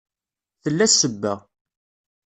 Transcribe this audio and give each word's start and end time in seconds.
Tella 0.63 0.87
sebba. 0.89 1.33